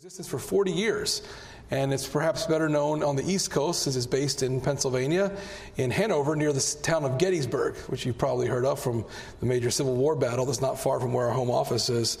[0.00, 1.20] existence for 40 years,
[1.70, 5.30] and it's perhaps better known on the East Coast since it's based in Pennsylvania,
[5.76, 9.04] in Hanover, near the town of Gettysburg, which you've probably heard of from
[9.40, 12.16] the major Civil War battle that's not far from where our home office is.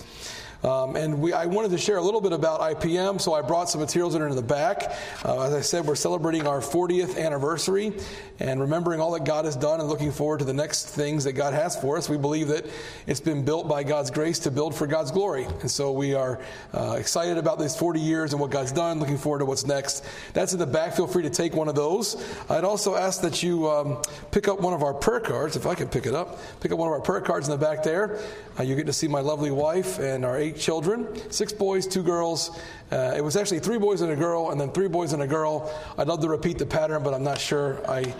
[0.62, 3.70] Um, and we, I wanted to share a little bit about IPM, so I brought
[3.70, 4.92] some materials that are in the back.
[5.24, 7.92] Uh, as I said, we're celebrating our 40th anniversary
[8.38, 11.32] and remembering all that God has done and looking forward to the next things that
[11.32, 12.08] God has for us.
[12.08, 12.66] We believe that
[13.06, 15.46] it's been built by God's grace to build for God's glory.
[15.60, 16.40] And so we are
[16.74, 20.04] uh, excited about these 40 years and what God's done, looking forward to what's next.
[20.34, 20.94] That's in the back.
[20.94, 22.22] Feel free to take one of those.
[22.50, 25.74] I'd also ask that you um, pick up one of our prayer cards, if I
[25.74, 26.38] can pick it up.
[26.60, 28.18] Pick up one of our prayer cards in the back there.
[28.58, 32.02] Uh, you get to see my lovely wife and our eight children six boys, two
[32.02, 32.58] girls.
[32.90, 35.26] Uh, it was actually three boys and a girl, and then three boys and a
[35.26, 35.72] girl.
[35.96, 38.14] I'd love to repeat the pattern, but I'm not sure I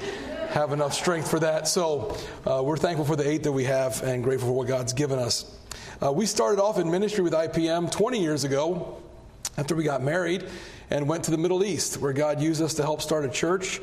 [0.50, 1.66] have enough strength for that.
[1.66, 2.16] So
[2.46, 5.18] uh, we're thankful for the eight that we have and grateful for what God's given
[5.18, 5.56] us.
[6.00, 9.02] Uh, we started off in ministry with IPM 20 years ago
[9.58, 10.44] after we got married
[10.90, 13.80] and went to the Middle East, where God used us to help start a church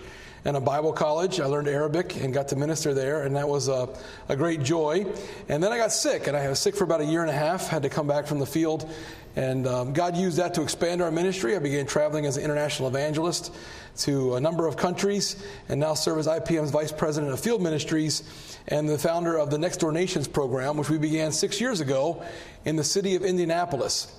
[0.48, 1.42] and a Bible college.
[1.42, 3.90] I learned Arabic and got to minister there, and that was a,
[4.30, 5.06] a great joy.
[5.50, 7.34] And then I got sick, and I was sick for about a year and a
[7.34, 8.90] half, had to come back from the field.
[9.36, 11.58] And um, God used that to expand our ministry.
[11.58, 13.54] I began traveling as an international evangelist
[13.98, 15.36] to a number of countries,
[15.68, 18.24] and now serve as IPM's vice president of field ministries
[18.70, 22.24] and the founder of the Next Door Nations program, which we began six years ago
[22.64, 24.16] in the city of Indianapolis.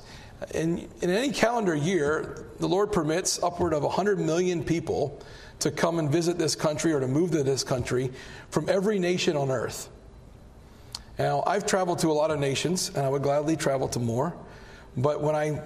[0.55, 5.23] In, in any calendar year, the Lord permits upward of 100 million people
[5.61, 8.12] to come and visit this country or to move to this country
[8.51, 9.89] from every nation on earth.
[11.19, 14.34] Now, I've traveled to a lot of nations, and I would gladly travel to more.
[14.97, 15.61] But when I'm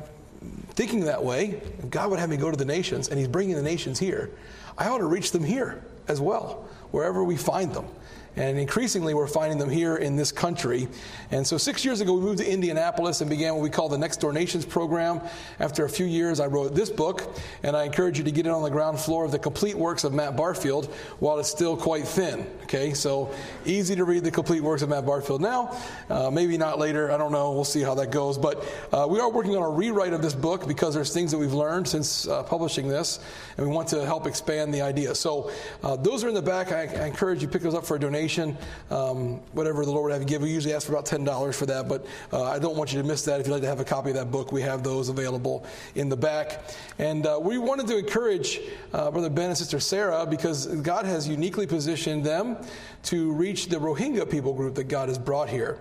[0.71, 3.63] thinking that way, God would have me go to the nations, and He's bringing the
[3.63, 4.31] nations here.
[4.79, 7.87] I ought to reach them here as well, wherever we find them.
[8.35, 10.89] And increasingly, we're finding them here in this country.
[11.31, 13.99] And so, six years ago, we moved to Indianapolis and began what we call the
[13.99, 15.21] Next Door Nations program.
[15.61, 18.49] After a few years, I wrote this book, and I encourage you to get it
[18.49, 20.87] on the ground floor of the complete works of Matt Barfield
[21.19, 22.47] while it's still quite thin.
[22.63, 23.35] Okay, so
[23.67, 25.77] easy to read the complete works of Matt Barfield now.
[26.09, 27.11] Uh, maybe not later.
[27.11, 27.53] I don't know.
[27.53, 28.39] We'll see how that goes.
[28.39, 31.39] But uh, we are working on a rewrite of this book because there's things that
[31.39, 33.21] we've learned since uh, publishing this,
[33.59, 35.15] and we want to help expand the idea.
[35.15, 35.51] So,
[35.83, 36.73] uh, those are in the back.
[36.73, 38.57] I, I encourage you to pick those up for a donation donation,
[38.91, 40.43] um, whatever the Lord would have you give.
[40.43, 43.07] We usually ask for about $10 for that, but uh, I don't want you to
[43.07, 43.41] miss that.
[43.41, 45.67] If you'd like to have a copy of that book, we have those available
[45.97, 46.63] in the back.
[47.01, 48.61] And uh, we wanted to encourage
[48.93, 52.59] uh, Brother Ben and Sister Sarah because God has uniquely positioned them
[53.05, 55.81] to reach the Rohingya people group that God has brought here.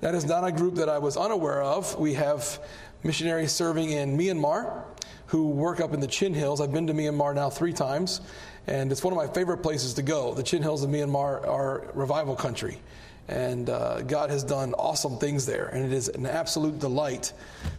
[0.00, 1.98] That is not a group that I was unaware of.
[1.98, 2.58] We have
[3.04, 4.84] missionaries serving in Myanmar
[5.32, 6.60] who work up in the Chin Hills.
[6.60, 8.20] I've been to Myanmar now three times,
[8.66, 10.34] and it's one of my favorite places to go.
[10.34, 12.78] The Chin Hills of Myanmar are revival country.
[13.28, 15.66] And uh, God has done awesome things there.
[15.66, 17.32] And it is an absolute delight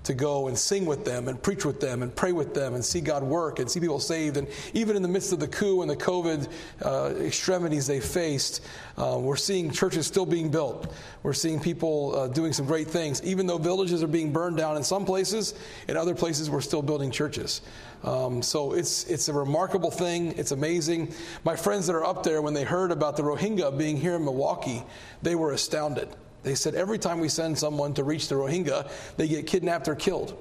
[0.03, 2.83] to go and sing with them and preach with them and pray with them and
[2.83, 4.37] see God work and see people saved.
[4.37, 6.49] And even in the midst of the coup and the COVID
[6.83, 8.65] uh, extremities they faced,
[8.97, 10.93] uh, we're seeing churches still being built.
[11.23, 13.21] We're seeing people uh, doing some great things.
[13.23, 15.55] Even though villages are being burned down in some places,
[15.89, 17.61] in other places, we're still building churches.
[18.03, 20.33] Um, so it's, it's a remarkable thing.
[20.37, 21.13] It's amazing.
[21.43, 24.25] My friends that are up there, when they heard about the Rohingya being here in
[24.25, 24.83] Milwaukee,
[25.21, 26.09] they were astounded.
[26.43, 29.95] They said every time we send someone to reach the Rohingya, they get kidnapped or
[29.95, 30.37] killed.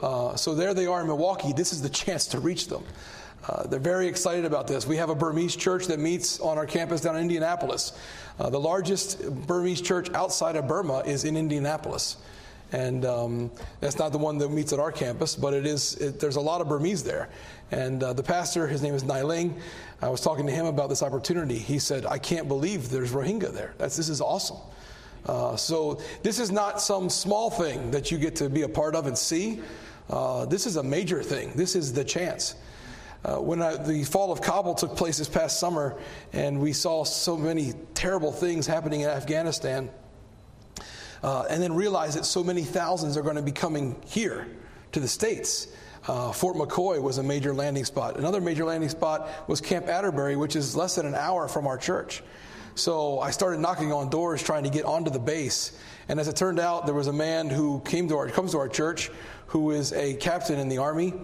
[0.00, 1.52] Uh, so there they are in Milwaukee.
[1.52, 2.84] This is the chance to reach them.
[3.48, 4.86] Uh, they're very excited about this.
[4.86, 7.92] We have a Burmese church that meets on our campus down in Indianapolis.
[8.38, 12.16] Uh, the largest Burmese church outside of Burma is in Indianapolis.
[12.72, 15.94] And um, that's not the one that meets at our campus, but it is.
[15.96, 17.28] It, there's a lot of Burmese there.
[17.70, 19.56] And uh, the pastor, his name is Nailing.
[20.02, 21.58] I was talking to him about this opportunity.
[21.58, 23.74] He said, "I can't believe there's Rohingya there.
[23.78, 24.58] That's, this is awesome."
[25.26, 28.94] Uh, so this is not some small thing that you get to be a part
[28.94, 29.60] of and see.
[30.10, 31.52] Uh, this is a major thing.
[31.54, 32.56] This is the chance.
[33.24, 35.98] Uh, when I, the fall of Kabul took place this past summer,
[36.34, 39.88] and we saw so many terrible things happening in Afghanistan,
[41.24, 44.46] uh, and then realize that so many thousands are going to be coming here
[44.92, 45.68] to the States.
[46.06, 48.18] Uh, Fort McCoy was a major landing spot.
[48.18, 51.78] Another major landing spot was Camp Atterbury, which is less than an hour from our
[51.78, 52.22] church.
[52.74, 55.78] So I started knocking on doors trying to get onto the base.
[56.08, 58.58] And as it turned out, there was a man who came to our, comes to
[58.58, 59.10] our church
[59.46, 61.14] who is a captain in the Army.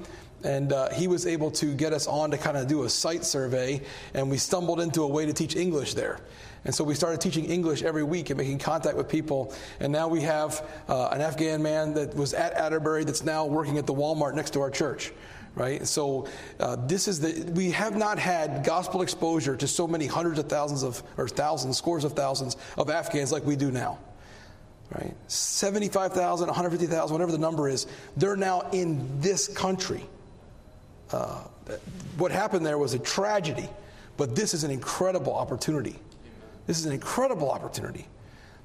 [0.43, 3.27] And uh, he was able to get us on to kind of do a site
[3.27, 3.83] survey.
[4.15, 6.21] And we stumbled into a way to teach English there.
[6.65, 9.55] And so we started teaching English every week and making contact with people.
[9.81, 13.79] And now we have uh, an Afghan man that was at Atterbury that's now working
[13.79, 15.13] at the Walmart next to our church
[15.55, 15.87] right?
[15.87, 16.29] So
[16.59, 20.49] uh, this is the we have not had gospel exposure to so many hundreds of
[20.49, 23.99] thousands of or thousands, scores of thousands of Afghans like we do now.
[24.95, 25.15] right?
[25.29, 27.87] 75,000, 150,000, whatever the number is,
[28.17, 30.03] they're now in this country.
[31.13, 31.43] Uh,
[32.17, 33.69] what happened there was a tragedy,
[34.17, 35.97] but this is an incredible opportunity.
[36.71, 38.07] This is an incredible opportunity.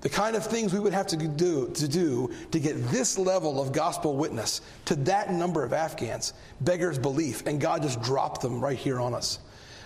[0.01, 3.59] The kind of things we would have to do to do to get this level
[3.59, 8.63] of gospel witness to that number of Afghans beggars belief, and God just dropped them
[8.63, 9.39] right here on us.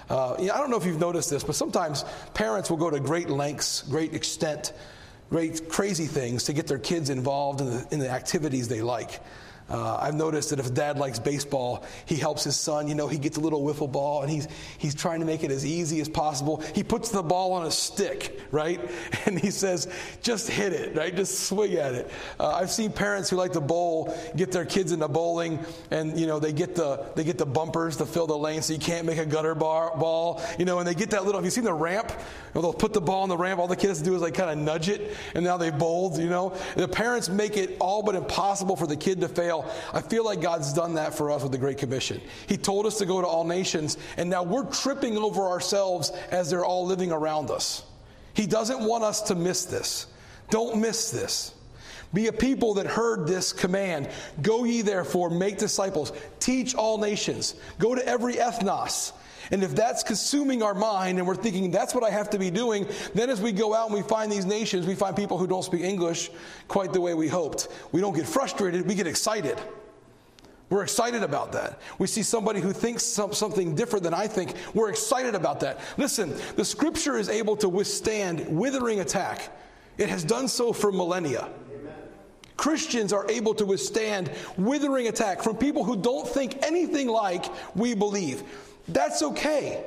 [0.09, 3.29] Uh, I don't know if you've noticed this, but sometimes parents will go to great
[3.29, 4.73] lengths, great extent,
[5.29, 9.21] great crazy things to get their kids involved in the, in the activities they like.
[9.69, 12.87] Uh, I've noticed that if dad likes baseball, he helps his son.
[12.87, 15.51] You know, he gets a little wiffle ball and he's, he's trying to make it
[15.51, 16.63] as easy as possible.
[16.73, 18.79] He puts the ball on a stick, right?
[19.25, 19.87] And he says,
[20.23, 21.15] just hit it, right?
[21.15, 22.09] Just swing at it.
[22.39, 25.59] Uh, I've seen parents who like to bowl get their kids into bowling
[25.91, 28.73] and, you know, they get the, they get the bumpers to fill the lane so
[28.73, 31.45] you can't make a gutter bar, ball, you know, and they get that little, have
[31.45, 32.11] you seen the ramp?
[32.55, 33.59] Know, they'll put the ball on the ramp.
[33.59, 36.29] All the kids do is like kind of nudge it and now they bowled, you
[36.29, 36.55] know.
[36.75, 39.58] The parents make it all but impossible for the kid to fail
[39.93, 42.21] I feel like God's done that for us with the Great Commission.
[42.47, 46.49] He told us to go to all nations, and now we're tripping over ourselves as
[46.49, 47.83] they're all living around us.
[48.33, 50.07] He doesn't want us to miss this.
[50.49, 51.53] Don't miss this.
[52.13, 54.09] Be a people that heard this command.
[54.41, 59.13] Go ye therefore, make disciples, teach all nations, go to every ethnos.
[59.51, 62.51] And if that's consuming our mind and we're thinking that's what I have to be
[62.51, 65.47] doing, then as we go out and we find these nations, we find people who
[65.47, 66.29] don't speak English
[66.67, 67.67] quite the way we hoped.
[67.91, 69.57] We don't get frustrated, we get excited.
[70.69, 71.79] We're excited about that.
[71.97, 74.53] We see somebody who thinks something different than I think.
[74.75, 75.79] We're excited about that.
[75.97, 79.49] Listen, the scripture is able to withstand withering attack.
[79.97, 81.49] It has done so for millennia.
[82.55, 87.45] Christians are able to withstand withering attack from people who don't think anything like
[87.75, 88.43] we believe.
[88.89, 89.83] That's okay.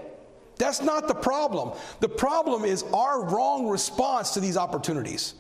[0.57, 1.73] That's not the problem.
[2.01, 5.35] The problem is our wrong response to these opportunities.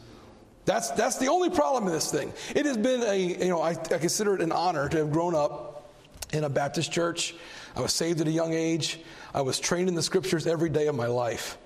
[0.64, 2.32] That's, that's the only problem in this thing.
[2.54, 5.34] It has been a, you know, I, I consider it an honor to have grown
[5.34, 5.92] up
[6.32, 7.34] in a Baptist church.
[7.76, 9.00] I was saved at a young age.
[9.34, 11.58] I was trained in the scriptures every day of my life.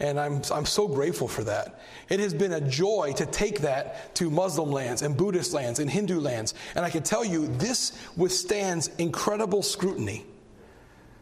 [0.00, 1.80] And I'm, I'm so grateful for that.
[2.08, 5.90] It has been a joy to take that to Muslim lands and Buddhist lands and
[5.90, 6.54] Hindu lands.
[6.76, 10.24] And I can tell you, this withstands incredible scrutiny.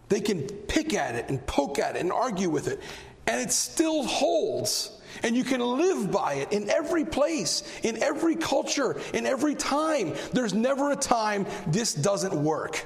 [0.08, 2.80] They can pick at it and poke at it and argue with it,
[3.26, 4.92] and it still holds.
[5.22, 10.14] And you can live by it in every place, in every culture, in every time.
[10.32, 12.84] There's never a time this doesn't work.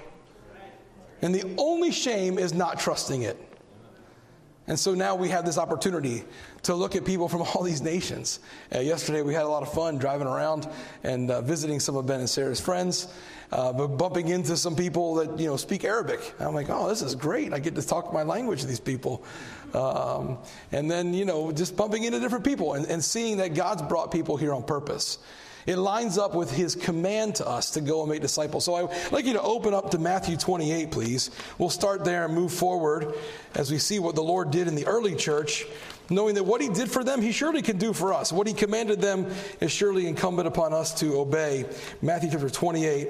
[1.23, 3.37] And the only shame is not trusting it.
[4.71, 6.23] And so now we have this opportunity
[6.63, 8.39] to look at people from all these nations.
[8.73, 10.69] Uh, yesterday we had a lot of fun driving around
[11.03, 13.09] and uh, visiting some of Ben and Sarah's friends,
[13.53, 16.21] uh, but bumping into some people that you know speak Arabic.
[16.39, 17.53] I'm like, oh, this is great!
[17.53, 19.25] I get to talk my language to these people,
[19.75, 20.39] um,
[20.73, 24.13] and then you know just bumping into different people and, and seeing that God's brought
[24.13, 25.19] people here on purpose.
[25.67, 28.65] It lines up with his command to us to go and make disciples.
[28.65, 31.31] So I'd like you to open up to Matthew 28, please.
[31.59, 33.15] We'll start there and move forward
[33.55, 35.67] as we see what the Lord did in the early church,
[36.11, 38.33] knowing that what he did for them, he surely can do for us.
[38.33, 39.27] What he commanded them
[39.61, 41.65] is surely incumbent upon us to obey.
[42.03, 43.09] Matthew chapter 28,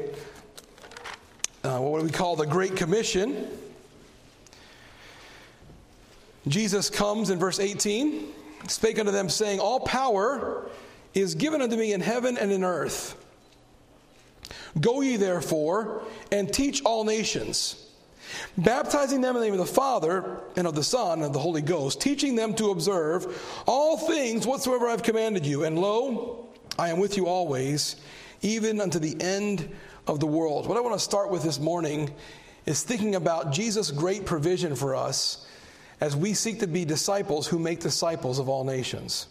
[1.64, 3.48] uh, what we call the Great Commission.
[6.48, 8.28] Jesus comes in verse 18,
[8.68, 10.70] spake unto them, saying, All power
[11.14, 13.16] is given unto me in heaven and in earth.
[14.80, 17.89] Go ye therefore and teach all nations,
[18.56, 21.38] baptizing them in the name of the Father and of the Son and of the
[21.38, 25.64] Holy Ghost, teaching them to observe all things whatsoever I have commanded you.
[25.64, 27.96] And lo, I am with you always,
[28.42, 29.68] even unto the end
[30.06, 30.66] of the world.
[30.66, 32.14] What I want to start with this morning
[32.66, 35.46] is thinking about Jesus' great provision for us
[36.00, 39.26] as we seek to be disciples who make disciples of all nations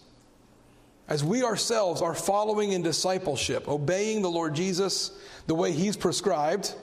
[1.10, 5.12] as we ourselves are following in discipleship, obeying the Lord Jesus
[5.48, 6.76] the way He's prescribed,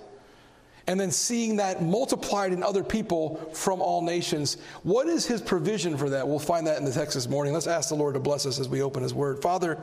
[0.87, 4.57] and then seeing that multiplied in other people from all nations.
[4.83, 6.27] What is His provision for that?
[6.27, 7.53] We'll find that in the text this morning.
[7.53, 9.43] Let's ask the Lord to bless us as we open His Word.
[9.43, 9.83] Father,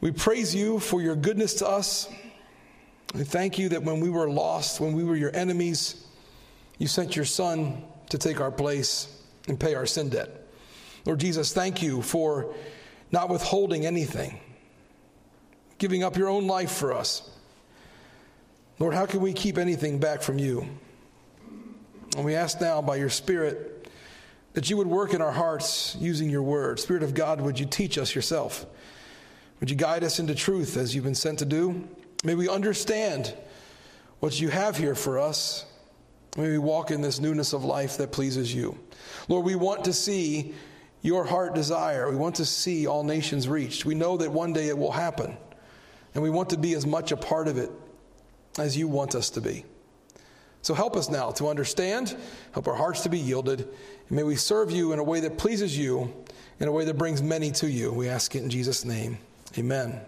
[0.00, 2.08] we praise you for your goodness to us.
[3.14, 6.06] We thank you that when we were lost, when we were your enemies,
[6.78, 10.28] you sent your Son to take our place and pay our sin debt.
[11.06, 12.52] Lord Jesus, thank you for
[13.12, 14.40] not withholding anything,
[15.78, 17.30] giving up your own life for us.
[18.78, 20.68] Lord, how can we keep anything back from you?
[22.14, 23.90] And we ask now by your Spirit
[24.52, 26.78] that you would work in our hearts using your word.
[26.78, 28.66] Spirit of God, would you teach us yourself?
[29.60, 31.88] Would you guide us into truth as you've been sent to do?
[32.22, 33.34] May we understand
[34.20, 35.64] what you have here for us.
[36.36, 38.78] May we walk in this newness of life that pleases you.
[39.28, 40.54] Lord, we want to see
[41.00, 42.10] your heart desire.
[42.10, 43.86] We want to see all nations reached.
[43.86, 45.34] We know that one day it will happen,
[46.14, 47.70] and we want to be as much a part of it
[48.58, 49.64] as you want us to be.
[50.62, 52.16] So help us now to understand,
[52.52, 55.38] help our hearts to be yielded, and may we serve you in a way that
[55.38, 56.12] pleases you,
[56.58, 57.92] in a way that brings many to you.
[57.92, 59.18] We ask it in Jesus' name.
[59.56, 60.00] Amen.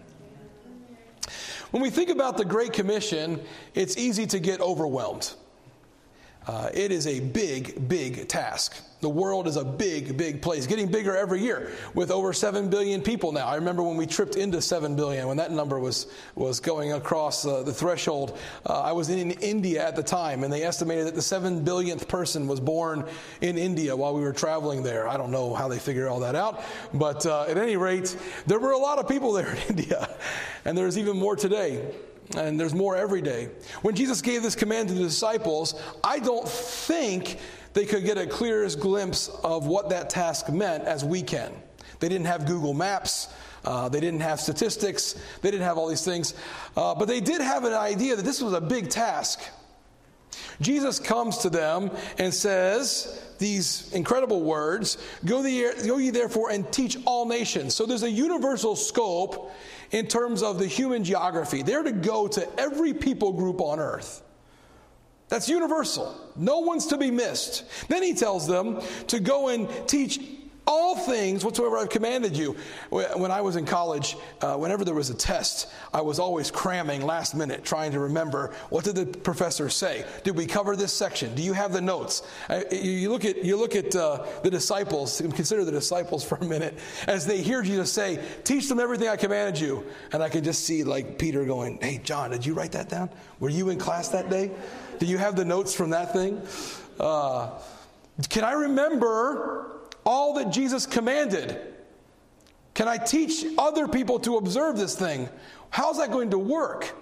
[1.71, 3.39] When we think about the Great Commission,
[3.75, 5.33] it's easy to get overwhelmed.
[6.47, 8.75] Uh, it is a big, big task.
[9.01, 13.01] The world is a big, big place, getting bigger every year with over 7 billion
[13.01, 13.45] people now.
[13.45, 17.45] I remember when we tripped into 7 billion, when that number was, was going across
[17.45, 18.37] uh, the threshold.
[18.65, 22.07] Uh, I was in India at the time, and they estimated that the 7 billionth
[22.09, 23.05] person was born
[23.39, 25.07] in India while we were traveling there.
[25.07, 26.61] I don't know how they figured all that out,
[26.93, 28.17] but uh, at any rate,
[28.47, 30.09] there were a lot of people there in India,
[30.65, 31.93] and there's even more today
[32.37, 33.49] and there's more every day.
[33.81, 37.39] When Jesus gave this command to the disciples, I don't think
[37.73, 41.51] they could get a clearest glimpse of what that task meant as we can.
[41.99, 43.27] They didn't have Google Maps.
[43.65, 45.15] Uh, they didn't have statistics.
[45.41, 46.33] They didn't have all these things.
[46.77, 49.41] Uh, but they did have an idea that this was a big task.
[50.61, 56.71] Jesus comes to them and says these incredible words Go, the, go ye therefore and
[56.71, 57.75] teach all nations.
[57.75, 59.51] So there's a universal scope
[59.91, 61.61] in terms of the human geography.
[61.61, 64.21] They're to go to every people group on earth.
[65.29, 66.15] That's universal.
[66.35, 67.63] No one's to be missed.
[67.87, 70.19] Then he tells them to go and teach
[70.69, 72.55] all things whatsoever I've commanded you.
[72.91, 77.03] When I was in college, uh, whenever there was a test, I was always cramming
[77.03, 80.05] last minute, trying to remember what did the professor say?
[80.23, 81.33] Did we cover this section?
[81.33, 82.21] Do you have the notes?
[82.47, 85.19] Uh, you look at you look at uh, the disciples.
[85.19, 89.15] Consider the disciples for a minute as they hear Jesus say, "Teach them everything I
[89.15, 89.83] commanded you."
[90.13, 93.09] And I can just see like Peter going, "Hey, John, did you write that down?
[93.39, 94.51] Were you in class that day?
[94.99, 96.39] Do you have the notes from that thing?"
[96.99, 97.49] Uh,
[98.29, 101.59] can I remember all that Jesus commanded?
[102.73, 105.29] Can I teach other people to observe this thing?
[105.69, 106.95] How's that going to work?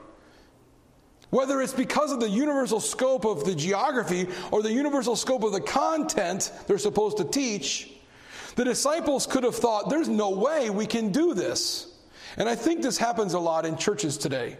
[1.30, 5.51] Whether it's because of the universal scope of the geography or the universal scope of
[5.51, 7.92] the content they're supposed to teach,
[8.56, 11.94] the disciples could have thought, there's no way we can do this.
[12.38, 14.58] And I think this happens a lot in churches today.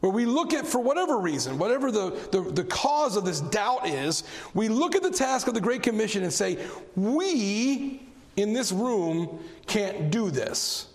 [0.00, 3.88] Where we look at, for whatever reason, whatever the, the, the, cause of this doubt
[3.88, 4.22] is,
[4.54, 6.64] we look at the task of the Great Commission and say,
[6.94, 8.00] we
[8.36, 10.86] in this room can't do this.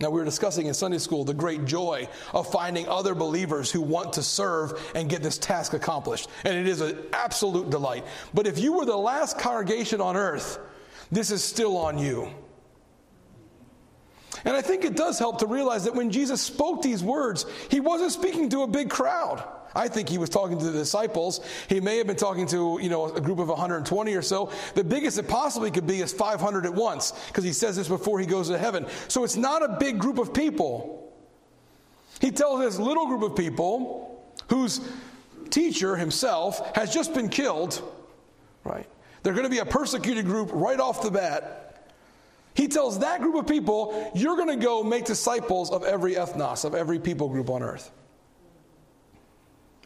[0.00, 3.80] Now, we were discussing in Sunday school the great joy of finding other believers who
[3.80, 6.28] want to serve and get this task accomplished.
[6.44, 8.04] And it is an absolute delight.
[8.32, 10.60] But if you were the last congregation on earth,
[11.10, 12.32] this is still on you.
[14.44, 17.80] And I think it does help to realize that when Jesus spoke these words, he
[17.80, 19.42] wasn't speaking to a big crowd.
[19.74, 21.40] I think he was talking to the disciples.
[21.68, 24.50] He may have been talking to, you know, a group of 120 or so.
[24.74, 28.18] The biggest it possibly could be is 500 at once, because he says this before
[28.18, 28.86] he goes to heaven.
[29.08, 31.12] So it's not a big group of people.
[32.20, 34.80] He tells this little group of people whose
[35.50, 37.82] teacher himself has just been killed,
[38.64, 38.86] right?
[39.22, 41.67] They're going to be a persecuted group right off the bat.
[42.58, 46.64] He tells that group of people, you're going to go make disciples of every ethnos,
[46.64, 47.92] of every people group on earth.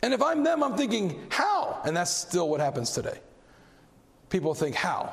[0.02, 1.82] And if I'm them, I'm thinking, how?
[1.84, 3.18] And that's still what happens today.
[4.30, 5.12] People think, how?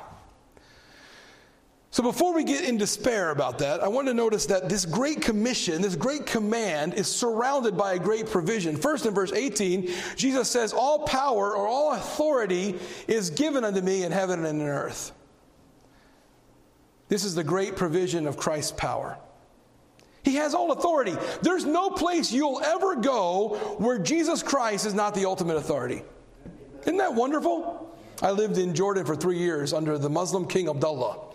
[1.92, 5.22] So before we get in despair about that, I want to notice that this great
[5.22, 8.78] commission, this great command is surrounded by a great provision.
[8.78, 14.04] First in verse 18, Jesus says, All power or all authority is given unto me
[14.04, 15.12] in heaven and in earth.
[17.10, 19.18] This is the great provision of Christ's power.
[20.24, 21.16] He has all authority.
[21.42, 26.04] There's no place you'll ever go where Jesus Christ is not the ultimate authority.
[26.82, 27.98] Isn't that wonderful?
[28.22, 31.29] I lived in Jordan for three years under the Muslim king Abdullah.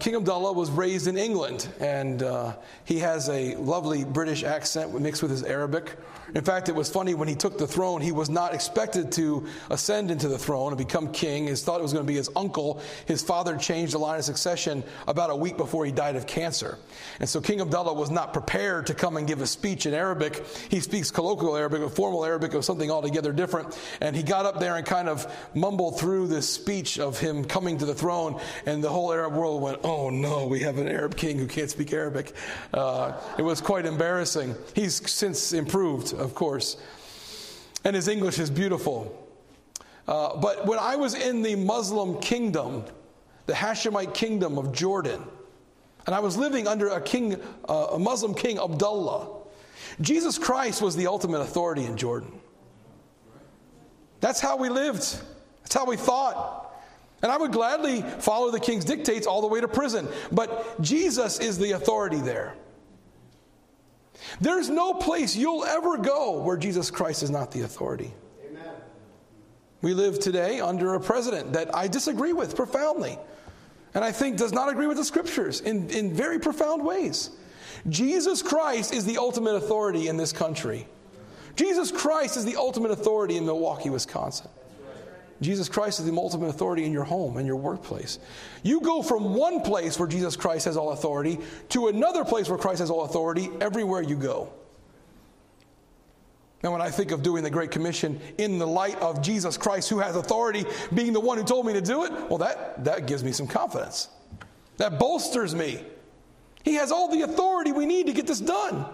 [0.00, 5.22] King Abdullah was raised in England, and uh, he has a lovely British accent mixed
[5.22, 5.96] with his Arabic.
[6.34, 9.46] In fact, it was funny when he took the throne, he was not expected to
[9.68, 11.48] ascend into the throne and become king.
[11.48, 12.80] He thought it was going to be his uncle.
[13.06, 16.78] His father changed the line of succession about a week before he died of cancer.
[17.18, 20.44] And so King Abdullah was not prepared to come and give a speech in Arabic.
[20.68, 23.76] He speaks colloquial Arabic, but formal Arabic was something altogether different.
[24.00, 27.78] And he got up there and kind of mumbled through this speech of him coming
[27.78, 31.16] to the throne, and the whole Arab world went, Oh no, we have an Arab
[31.16, 32.34] king who can't speak Arabic.
[32.72, 34.54] Uh, it was quite embarrassing.
[34.74, 36.76] He's since improved of course.
[37.84, 39.16] And his English is beautiful.
[40.06, 42.84] Uh, but when I was in the Muslim kingdom,
[43.46, 45.22] the Hashemite kingdom of Jordan,
[46.06, 49.40] and I was living under a king, uh, a Muslim king, Abdullah,
[50.00, 52.32] Jesus Christ was the ultimate authority in Jordan.
[54.20, 55.20] That's how we lived.
[55.62, 56.69] That's how we thought.
[57.22, 60.08] And I would gladly follow the king's dictates all the way to prison.
[60.32, 62.54] But Jesus is the authority there.
[64.40, 68.12] There's no place you'll ever go where Jesus Christ is not the authority.
[68.48, 68.74] Amen.
[69.82, 73.18] We live today under a president that I disagree with profoundly,
[73.94, 77.30] and I think does not agree with the scriptures in, in very profound ways.
[77.88, 80.86] Jesus Christ is the ultimate authority in this country.
[81.56, 84.48] Jesus Christ is the ultimate authority in Milwaukee, Wisconsin.
[85.40, 88.18] Jesus Christ is the ultimate authority in your home and your workplace.
[88.62, 91.38] You go from one place where Jesus Christ has all authority
[91.70, 94.52] to another place where Christ has all authority everywhere you go.
[96.62, 99.88] Now, when I think of doing the Great Commission in the light of Jesus Christ,
[99.88, 103.06] who has authority, being the one who told me to do it, well, that, that
[103.06, 104.08] gives me some confidence.
[104.76, 105.82] That bolsters me.
[106.62, 108.84] He has all the authority we need to get this done.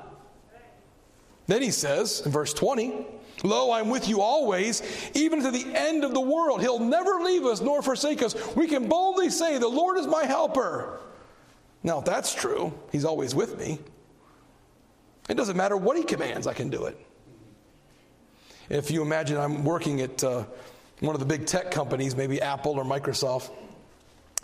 [1.47, 3.07] Then he says in verse 20,
[3.45, 4.83] Lo, I'm with you always,
[5.15, 6.61] even to the end of the world.
[6.61, 8.35] He'll never leave us nor forsake us.
[8.57, 11.00] We can boldly say, The Lord is my helper.
[11.83, 13.79] Now, if that's true, He's always with me.
[15.29, 16.99] It doesn't matter what He commands, I can do it.
[18.69, 20.45] If you imagine I'm working at uh,
[21.00, 23.50] one of the big tech companies, maybe Apple or Microsoft,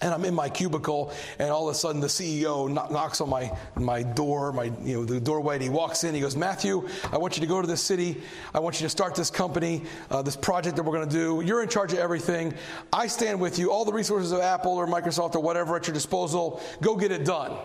[0.02, 3.56] and I'm in my cubicle, and all of a sudden the CEO knocks on my,
[3.76, 6.14] my door, my, you know, the doorway, and he walks in.
[6.14, 8.20] He goes, Matthew, I want you to go to this city.
[8.52, 11.42] I want you to start this company, uh, this project that we're going to do.
[11.46, 12.54] You're in charge of everything.
[12.92, 13.70] I stand with you.
[13.70, 17.25] All the resources of Apple or Microsoft or whatever at your disposal, go get it
[17.25, 17.56] done.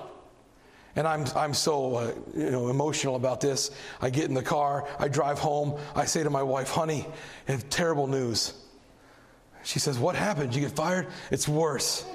[0.96, 3.72] And I'm, I'm so uh, you know, emotional about this.
[4.00, 7.06] I get in the car, I drive home, I say to my wife, honey,
[7.48, 8.54] I have terrible news.
[9.64, 10.52] She says, What happened?
[10.52, 11.08] Did you get fired?
[11.30, 12.06] It's worse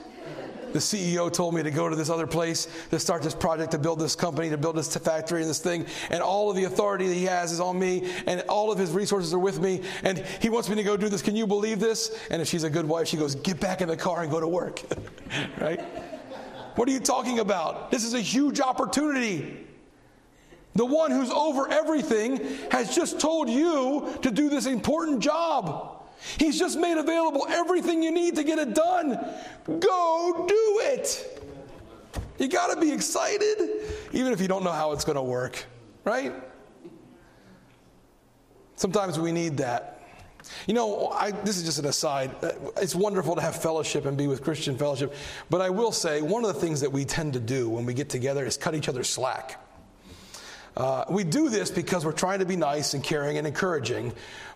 [0.72, 3.78] the CEO told me to go to this other place to start this project, to
[3.78, 5.86] build this company, to build this factory and this thing.
[6.10, 8.90] And all of the authority that he has is on me, and all of his
[8.90, 9.82] resources are with me.
[10.02, 11.22] And he wants me to go do this.
[11.22, 12.18] Can you believe this?
[12.30, 14.40] And if she's a good wife, she goes, Get back in the car and go
[14.40, 14.82] to work.
[15.60, 15.80] right?
[16.76, 17.90] What are you talking about?
[17.90, 19.66] This is a huge opportunity.
[20.74, 26.01] The one who's over everything has just told you to do this important job.
[26.38, 29.18] He's just made available everything you need to get it done.
[29.66, 31.40] Go do it.
[32.38, 33.70] You got to be excited,
[34.12, 35.64] even if you don't know how it's going to work,
[36.04, 36.32] right?
[38.76, 40.00] Sometimes we need that.
[40.66, 42.34] You know, I, this is just an aside.
[42.42, 45.14] Uh, it's wonderful to have fellowship and be with Christian fellowship.
[45.50, 47.94] But I will say, one of the things that we tend to do when we
[47.94, 49.61] get together is cut each other slack.
[50.76, 54.12] Uh, we do this because we're trying to be nice and caring and encouraging,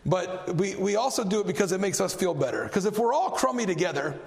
[0.06, 2.64] but we, we also do it because it makes us feel better.
[2.64, 4.18] Because if we're all crummy together,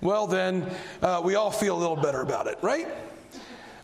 [0.00, 0.70] well, then
[1.02, 2.88] uh, we all feel a little better about it, right?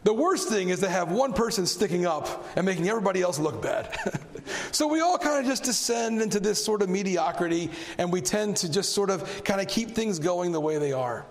[0.05, 3.61] The worst thing is to have one person sticking up and making everybody else look
[3.61, 3.95] bad.
[4.73, 8.57] so we all kind of just descend into this sort of mediocrity, and we tend
[8.59, 11.27] to just sort of kind of keep things going the way they are.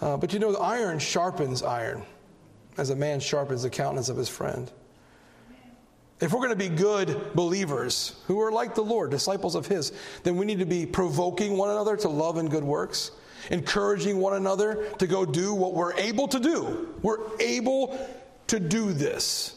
[0.00, 2.02] Uh, but you know, iron sharpens iron
[2.78, 4.70] as a man sharpens the countenance of his friend.
[6.18, 9.92] If we're going to be good believers who are like the Lord, disciples of His,
[10.22, 13.10] then we need to be provoking one another to love and good works,
[13.50, 16.94] encouraging one another to go do what we're able to do.
[17.02, 17.98] We're able
[18.46, 19.56] to do this.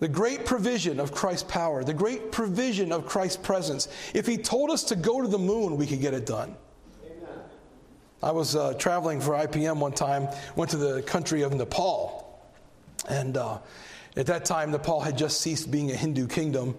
[0.00, 3.88] The great provision of Christ's power, the great provision of Christ's presence.
[4.12, 6.56] If He told us to go to the moon, we could get it done.
[8.22, 12.40] I was uh, traveling for IPM one time, went to the country of Nepal.
[13.08, 13.58] And uh,
[14.16, 16.76] at that time, Nepal had just ceased being a Hindu kingdom.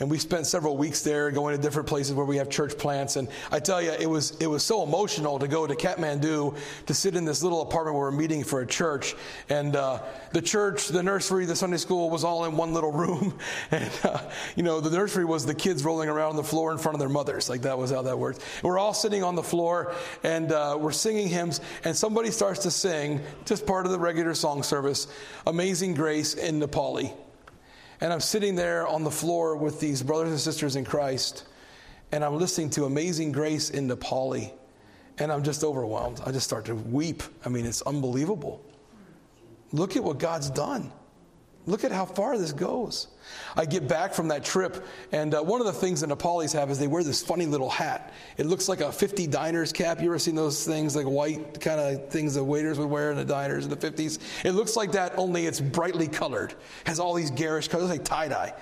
[0.00, 3.16] And we spent several weeks there going to different places where we have church plants.
[3.16, 6.56] And I tell you, it was, it was so emotional to go to Kathmandu
[6.86, 9.16] to sit in this little apartment where we're meeting for a church.
[9.48, 13.36] And uh, the church, the nursery, the Sunday school was all in one little room.
[13.70, 14.20] And, uh,
[14.54, 17.00] you know, the nursery was the kids rolling around on the floor in front of
[17.00, 17.48] their mothers.
[17.48, 18.44] Like that was how that worked.
[18.62, 21.60] We're all sitting on the floor and uh, we're singing hymns.
[21.84, 25.08] And somebody starts to sing, just part of the regular song service,
[25.46, 27.12] Amazing Grace in Nepali.
[28.00, 31.44] And I'm sitting there on the floor with these brothers and sisters in Christ,
[32.12, 34.52] and I'm listening to Amazing Grace in Nepali,
[35.18, 36.20] and I'm just overwhelmed.
[36.24, 37.22] I just start to weep.
[37.44, 38.64] I mean, it's unbelievable.
[39.72, 40.92] Look at what God's done.
[41.66, 43.08] Look at how far this goes.
[43.56, 46.70] I get back from that trip, and uh, one of the things the Nepalis have
[46.70, 48.12] is they wear this funny little hat.
[48.36, 50.00] It looks like a 50 diners cap.
[50.00, 53.16] You ever seen those things, like white kind of things the waiters would wear in
[53.16, 54.18] the diners in the 50s?
[54.44, 58.28] It looks like that, only it's brightly colored, has all these garish colors, like tie
[58.28, 58.54] dye.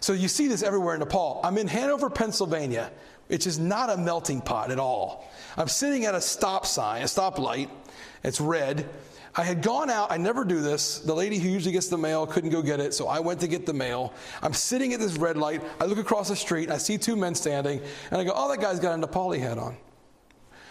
[0.00, 1.40] So you see this everywhere in Nepal.
[1.42, 2.92] I'm in Hanover, Pennsylvania,
[3.28, 5.28] which is not a melting pot at all.
[5.56, 7.70] I'm sitting at a stop sign, a stoplight.
[8.22, 8.88] It's red.
[9.38, 10.10] I had gone out.
[10.10, 11.00] I never do this.
[11.00, 13.48] The lady who usually gets the mail couldn't go get it, so I went to
[13.48, 14.14] get the mail.
[14.42, 15.62] I'm sitting at this red light.
[15.78, 16.64] I look across the street.
[16.64, 19.38] and I see two men standing, and I go, "Oh, that guy's got a Nepali
[19.38, 19.76] hat on."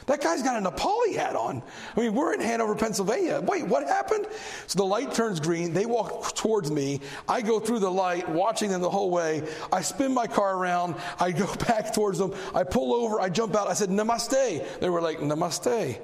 [0.07, 1.63] That guy's got a Nepali hat on.
[1.95, 3.41] I mean, we're in Hanover, Pennsylvania.
[3.41, 4.27] Wait, what happened?
[4.67, 5.73] So the light turns green.
[5.73, 7.01] They walk towards me.
[7.27, 9.47] I go through the light, watching them the whole way.
[9.73, 10.95] I spin my car around.
[11.19, 12.35] I go back towards them.
[12.53, 13.19] I pull over.
[13.19, 13.67] I jump out.
[13.67, 14.79] I said, Namaste.
[14.79, 15.99] They were like, Namaste.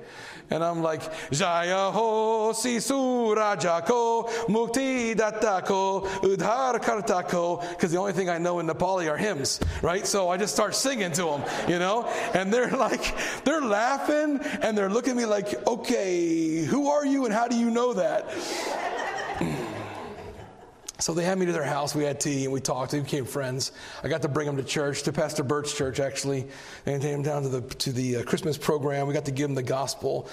[0.49, 7.69] And I'm like, Jaya ho sisu rajako mukti datako udhar kartako.
[7.69, 10.05] Because the only thing I know in Nepali are hymns, right?
[10.05, 12.03] So I just start singing to them, you know?
[12.33, 13.90] And they're like, they're laughing
[14.62, 17.93] and they're looking at me like, okay, who are you and how do you know
[17.93, 18.30] that?
[21.01, 21.95] So they had me to their house.
[21.95, 22.93] We had tea and we talked.
[22.93, 23.71] We became friends.
[24.04, 26.47] I got to bring them to church, to Pastor Bert's church, actually,
[26.86, 29.08] and take them down to the to the uh, Christmas program.
[29.08, 30.30] We got to give them the gospel,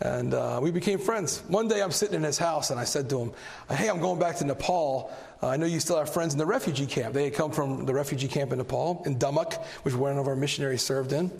[0.00, 1.42] and uh, we became friends.
[1.48, 3.32] One day, I'm sitting in his house, and I said to him,
[3.70, 5.10] "Hey, I'm going back to Nepal.
[5.42, 7.14] Uh, I know you still have friends in the refugee camp.
[7.14, 10.36] They had come from the refugee camp in Nepal, in Damak, which one of our
[10.36, 11.30] missionaries served in."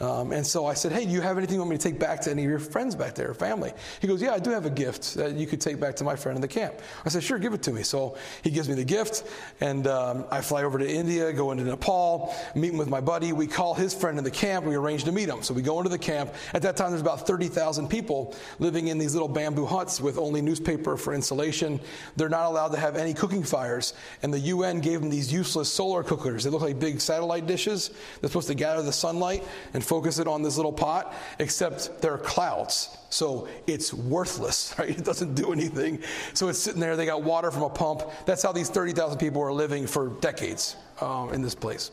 [0.00, 1.98] Um, and so I said, Hey, do you have anything you want me to take
[1.98, 3.72] back to any of your friends back there, or family?
[4.00, 6.14] He goes, Yeah, I do have a gift that you could take back to my
[6.16, 6.74] friend in the camp.
[7.04, 7.82] I said, Sure, give it to me.
[7.82, 9.24] So he gives me the gift,
[9.60, 13.32] and um, I fly over to India, go into Nepal, meeting with my buddy.
[13.32, 15.42] We call his friend in the camp, we arrange to meet him.
[15.42, 16.34] So we go into the camp.
[16.52, 20.42] At that time, there's about 30,000 people living in these little bamboo huts with only
[20.42, 21.80] newspaper for insulation.
[22.16, 25.72] They're not allowed to have any cooking fires, and the UN gave them these useless
[25.72, 26.44] solar cookers.
[26.44, 27.90] They look like big satellite dishes.
[28.20, 32.18] They're supposed to gather the sunlight and focus it on this little pot, except they're
[32.18, 32.96] clouds.
[33.10, 34.90] So it's worthless, right?
[34.90, 36.02] It doesn't do anything.
[36.34, 36.96] So it's sitting there.
[36.96, 38.02] They got water from a pump.
[38.26, 41.90] That's how these 30,000 people are living for decades um, in this place.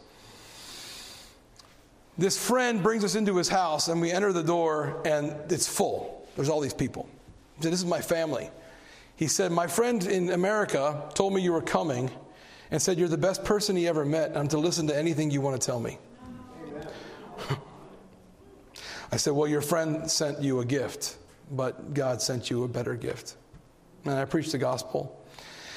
[2.18, 6.28] This friend brings us into his house, and we enter the door, and it's full.
[6.36, 7.10] There's all these people.
[7.58, 8.50] He said, This is my family.
[9.16, 12.12] He said, My friend in America told me you were coming
[12.72, 14.36] and said you're the best person he ever met.
[14.36, 15.98] I'm to listen to anything you want to tell me.
[19.14, 21.18] I said, Well, your friend sent you a gift,
[21.52, 23.36] but God sent you a better gift.
[24.06, 25.24] And I preached the gospel.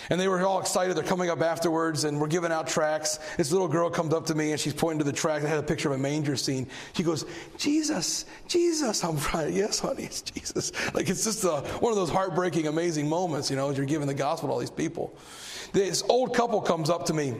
[0.08, 0.96] And they were all excited.
[0.96, 3.18] They're coming up afterwards and we're giving out tracts.
[3.36, 5.44] This little girl comes up to me and she's pointing to the tract.
[5.44, 6.66] I had a picture of a manger scene.
[6.94, 7.26] She goes,
[7.58, 9.04] Jesus, Jesus.
[9.04, 9.52] I'm right.
[9.52, 10.72] Yes, honey, it's Jesus.
[10.94, 14.06] Like it's just a, one of those heartbreaking, amazing moments, you know, as you're giving
[14.06, 15.14] the gospel to all these people.
[15.72, 17.34] This old couple comes up to me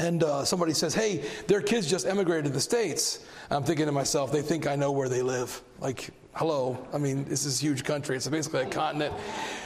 [0.00, 3.24] and uh, somebody says, Hey, their kids just emigrated to the States.
[3.50, 5.60] I'm thinking to myself, they think I know where they live.
[5.78, 6.86] Like, hello.
[6.92, 8.16] I mean, this is a huge country.
[8.16, 9.12] It's basically a continent.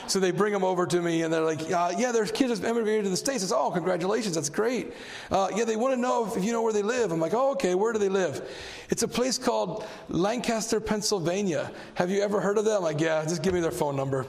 [0.07, 2.65] So they bring them over to me and they're like, uh, Yeah, their kids just
[2.65, 3.43] emigrated to the States.
[3.43, 4.35] It's, Oh, congratulations.
[4.35, 4.91] That's great.
[5.31, 7.13] Uh, yeah, they want to know if, if, you know where they live.
[7.13, 7.73] I'm like, Oh, okay.
[7.73, 8.49] Where do they live?
[8.89, 11.71] It's a place called Lancaster, Pennsylvania.
[11.93, 12.77] Have you ever heard of them?
[12.77, 14.25] I'm like, Yeah, just give me their phone number.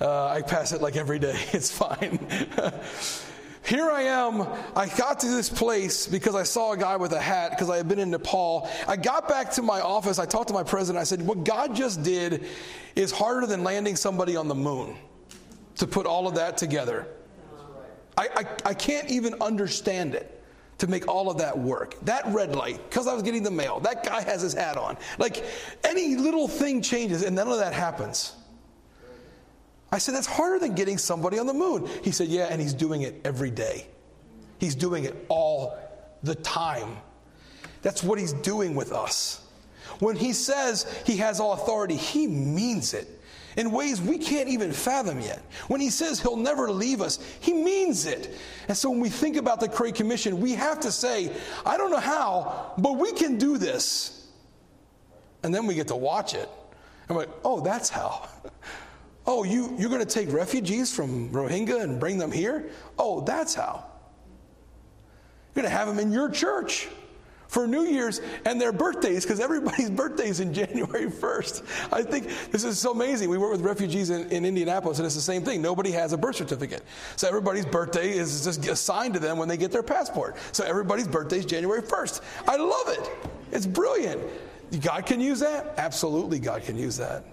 [0.00, 1.36] Uh, I pass it like every day.
[1.52, 2.20] It's fine.
[3.64, 4.46] Here I am.
[4.76, 7.76] I got to this place because I saw a guy with a hat because I
[7.76, 8.68] had been in Nepal.
[8.86, 10.18] I got back to my office.
[10.18, 11.00] I talked to my president.
[11.00, 12.46] I said, What God just did
[12.96, 14.96] is harder than landing somebody on the moon
[15.76, 17.06] to put all of that together.
[18.16, 20.42] I, I, I can't even understand it
[20.78, 21.94] to make all of that work.
[22.02, 24.96] That red light, because I was getting the mail, that guy has his hat on.
[25.18, 25.44] Like
[25.84, 28.34] any little thing changes and none of that happens.
[29.90, 31.88] I said, That's harder than getting somebody on the moon.
[32.02, 33.86] He said, Yeah, and he's doing it every day.
[34.58, 35.78] He's doing it all
[36.22, 36.96] the time.
[37.82, 39.44] That's what he's doing with us.
[40.00, 43.08] When he says he has all authority, he means it
[43.56, 45.42] in ways we can't even fathom yet.
[45.66, 48.36] When he says he'll never leave us, he means it.
[48.68, 51.32] And so when we think about the Great Commission, we have to say,
[51.66, 54.28] I don't know how, but we can do this.
[55.42, 56.48] And then we get to watch it.
[57.08, 58.28] And we're like, oh, that's how.
[59.30, 62.70] Oh, you, you're going to take refugees from Rohingya and bring them here?
[62.98, 63.84] Oh, that's how.
[65.54, 66.88] You're going to have them in your church
[67.46, 71.92] for New Year's and their birthdays because everybody's birthday is in January 1st.
[71.92, 73.28] I think this is so amazing.
[73.28, 75.60] We work with refugees in, in, Indianapolis and it's the same thing.
[75.60, 76.82] Nobody has a birth certificate.
[77.16, 80.36] So everybody's birthday is just assigned to them when they get their passport.
[80.52, 82.22] So everybody's birthday is January 1st.
[82.46, 83.10] I love it.
[83.52, 84.22] It's brilliant.
[84.80, 85.74] God can use that?
[85.76, 87.24] Absolutely, God can use that.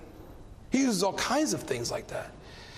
[0.75, 2.31] He uses all kinds of things like that.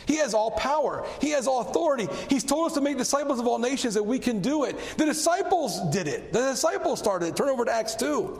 [0.05, 1.03] He has all power.
[1.19, 2.07] He has all authority.
[2.29, 4.77] He's told us to make disciples of all nations that we can do it.
[4.97, 6.31] The disciples did it.
[6.31, 7.35] The disciples started it.
[7.35, 8.39] Turn over to Acts 2.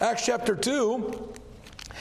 [0.00, 1.32] Acts chapter 2.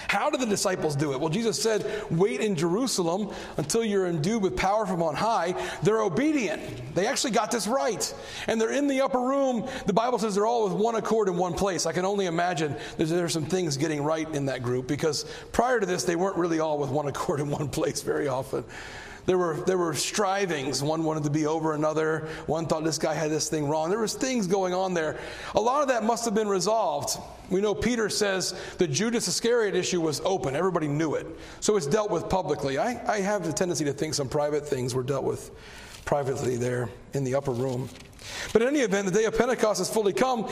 [0.07, 1.19] How did the disciples do it?
[1.19, 5.55] Well, Jesus said, Wait in Jerusalem until you're endued with power from on high.
[5.83, 6.95] They're obedient.
[6.95, 8.13] They actually got this right.
[8.47, 9.67] And they're in the upper room.
[9.85, 11.85] The Bible says they're all with one accord in one place.
[11.85, 15.79] I can only imagine there's, there's some things getting right in that group because prior
[15.79, 18.63] to this, they weren't really all with one accord in one place very often.
[19.25, 20.83] There were, there were strivings.
[20.83, 22.27] One wanted to be over another.
[22.45, 23.89] One thought this guy had this thing wrong.
[23.89, 25.19] There was things going on there.
[25.55, 27.19] A lot of that must have been resolved.
[27.49, 30.55] We know Peter says the Judas Iscariot issue was open.
[30.55, 31.27] Everybody knew it.
[31.59, 32.77] So it's dealt with publicly.
[32.77, 35.51] I, I have the tendency to think some private things were dealt with
[36.05, 37.89] privately there in the upper room.
[38.53, 40.49] But in any event, the day of Pentecost has fully come.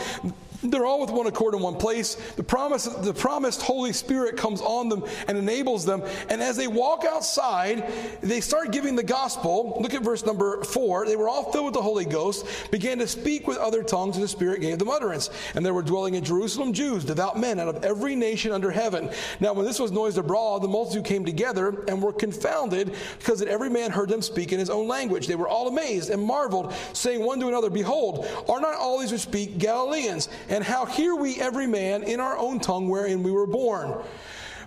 [0.63, 2.15] They're all with one accord in one place.
[2.15, 6.03] The, promise, the promised Holy Spirit comes on them and enables them.
[6.29, 9.77] And as they walk outside, they start giving the gospel.
[9.81, 11.05] Look at verse number four.
[11.05, 14.23] They were all filled with the Holy Ghost, began to speak with other tongues, and
[14.23, 15.29] the Spirit gave them utterance.
[15.55, 19.09] And there were dwelling in Jerusalem Jews, devout men out of every nation under heaven.
[19.39, 23.49] Now, when this was noised abroad, the multitude came together and were confounded because that
[23.49, 25.27] every man heard them speak in his own language.
[25.27, 29.11] They were all amazed and marveled, saying one to another, Behold, are not all these
[29.11, 30.29] who speak Galileans?
[30.53, 34.03] And how hear we every man in our own tongue wherein we were born?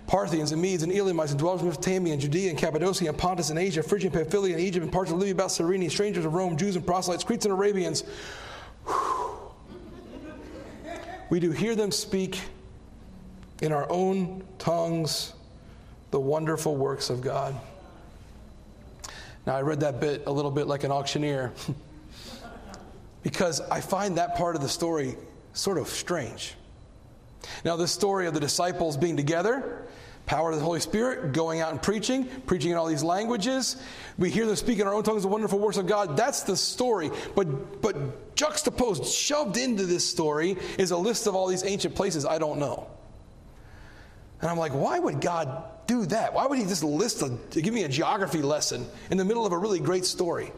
[0.05, 3.51] Parthians and Medes and Elamites and dwellers in Mesopotamia and Judea and Cappadocia and Pontus
[3.51, 6.33] and Asia, Phrygia and Pamphylia and Egypt and parts of Libya about Cyrene, strangers of
[6.33, 8.03] Rome, Jews and proselytes, Cretes and Arabians.
[11.29, 12.41] We do hear them speak
[13.61, 15.35] in our own tongues
[16.11, 17.55] the wonderful works of God.
[19.45, 21.53] Now, I read that bit a little bit like an auctioneer
[23.23, 25.15] because I find that part of the story
[25.57, 26.55] sort of strange.
[27.63, 29.87] Now, this story of the disciples being together,
[30.25, 33.81] power of the Holy Spirit, going out and preaching, preaching in all these languages.
[34.17, 36.17] We hear them speak in our own tongues the wonderful works of God.
[36.17, 37.09] That's the story.
[37.35, 42.25] But, but juxtaposed, shoved into this story, is a list of all these ancient places
[42.25, 42.87] I don't know.
[44.41, 46.33] And I'm like, why would God do that?
[46.33, 49.53] Why would He just list a, give me a geography lesson in the middle of
[49.53, 50.51] a really great story?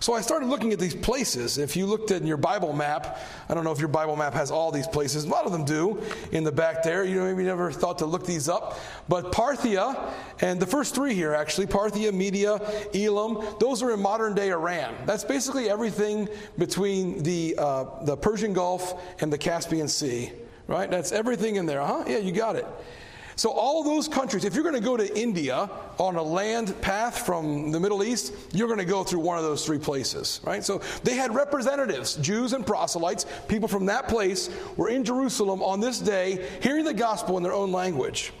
[0.00, 1.58] So I started looking at these places.
[1.58, 4.50] If you looked at your Bible map, I don't know if your Bible map has
[4.50, 5.24] all these places.
[5.24, 7.04] A lot of them do in the back there.
[7.04, 8.78] You know, maybe never thought to look these up.
[9.10, 10.10] But Parthia,
[10.40, 12.58] and the first three here actually, Parthia, Media,
[12.94, 14.94] Elam, those are in modern day Iran.
[15.04, 20.32] That's basically everything between the, uh, the Persian Gulf and the Caspian Sea,
[20.66, 20.90] right?
[20.90, 22.04] That's everything in there, huh?
[22.06, 22.66] Yeah, you got it.
[23.40, 27.24] So, all those countries, if you're going to go to India on a land path
[27.24, 30.62] from the Middle East, you're going to go through one of those three places, right?
[30.62, 35.80] So, they had representatives, Jews and proselytes, people from that place were in Jerusalem on
[35.80, 38.34] this day hearing the gospel in their own language.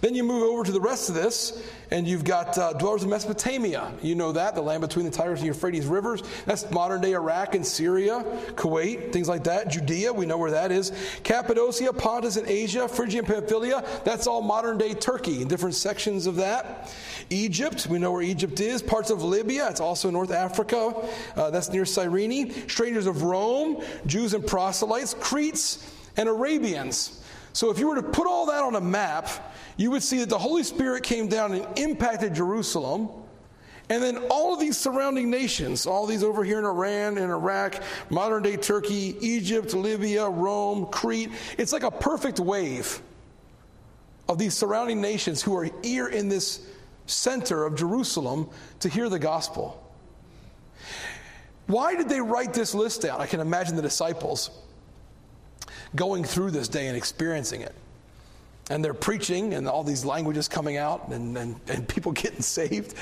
[0.00, 3.10] Then you move over to the rest of this, and you've got uh, dwellers in
[3.10, 3.92] Mesopotamia.
[4.02, 6.22] You know that, the land between the Tigris and Euphrates rivers.
[6.46, 9.68] That's modern day Iraq and Syria, Kuwait, things like that.
[9.68, 10.92] Judea, we know where that is.
[11.22, 16.36] Cappadocia, Pontus in Asia, Phrygia and Pamphylia, that's all modern day Turkey, different sections of
[16.36, 16.92] that.
[17.30, 18.82] Egypt, we know where Egypt is.
[18.82, 20.94] Parts of Libya, it's also North Africa,
[21.36, 22.52] uh, that's near Cyrene.
[22.68, 27.23] Strangers of Rome, Jews and proselytes, Cretes and Arabians.
[27.54, 29.28] So if you were to put all that on a map,
[29.76, 33.08] you would see that the Holy Spirit came down and impacted Jerusalem.
[33.88, 37.80] And then all of these surrounding nations, all these over here in Iran and Iraq,
[38.10, 43.00] modern day Turkey, Egypt, Libya, Rome, Crete, it's like a perfect wave
[44.28, 46.66] of these surrounding nations who are here in this
[47.06, 48.48] center of Jerusalem
[48.80, 49.80] to hear the gospel.
[51.68, 53.20] Why did they write this list down?
[53.20, 54.50] I can imagine the disciples
[55.96, 57.74] going through this day and experiencing it
[58.70, 62.94] and they're preaching and all these languages coming out and, and, and people getting saved.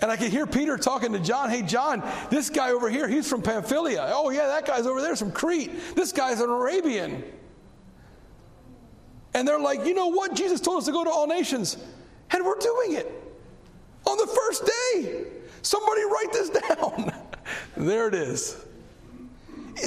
[0.00, 3.28] And I can hear Peter talking to John, hey, John, this guy over here, he's
[3.28, 4.12] from Pamphylia.
[4.14, 5.72] Oh, yeah, that guy's over there from Crete.
[5.96, 7.24] This guy's an Arabian.
[9.34, 10.34] And they're like, you know what?
[10.34, 11.76] Jesus told us to go to all nations.
[12.30, 13.12] And we're doing it
[14.06, 15.24] on the first day.
[15.62, 17.12] Somebody write this down.
[17.76, 18.64] there it is.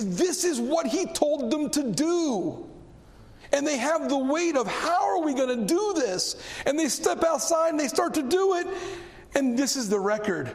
[0.01, 2.67] This is what he told them to do
[3.51, 6.41] and they have the weight of how are we going to do this?
[6.65, 8.67] And they step outside and they start to do it,
[9.36, 10.51] and this is the record.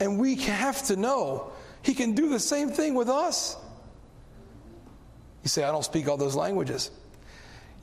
[0.00, 3.56] And we have to know he can do the same thing with us.
[5.42, 6.90] You say, I don't speak all those languages.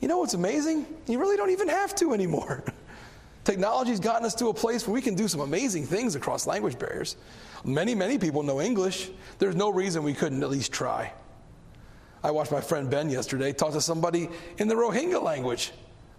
[0.00, 0.86] You know what's amazing?
[1.06, 2.64] You really don't even have to anymore.
[3.46, 6.80] Technology's gotten us to a place where we can do some amazing things across language
[6.80, 7.14] barriers.
[7.64, 9.08] Many, many people know English.
[9.38, 11.12] There's no reason we couldn't at least try.
[12.24, 14.28] I watched my friend Ben yesterday talk to somebody
[14.58, 15.70] in the Rohingya language.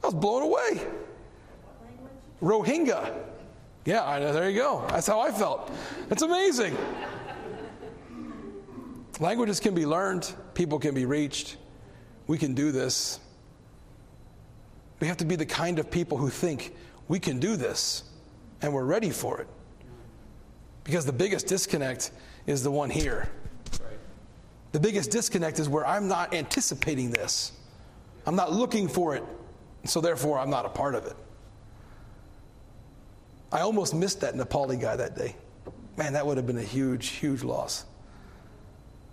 [0.02, 0.88] I was blown away.
[2.42, 3.13] Rohingya.
[3.84, 4.86] Yeah, I know, there you go.
[4.88, 5.70] That's how I felt.
[6.08, 6.78] That's amazing.
[9.20, 11.58] Languages can be learned, people can be reached.
[12.28, 13.20] We can do this.
[15.02, 16.74] We have to be the kind of people who think
[17.08, 18.04] we can do this
[18.62, 19.48] and we're ready for it.
[20.84, 22.12] Because the biggest disconnect
[22.46, 23.30] is the one here.
[24.72, 27.52] The biggest disconnect is where I'm not anticipating this.
[28.26, 29.24] I'm not looking for it,
[29.86, 31.15] so therefore I'm not a part of it.
[33.52, 35.36] I almost missed that Nepali guy that day.
[35.98, 37.86] Man, that would have been a huge, huge loss.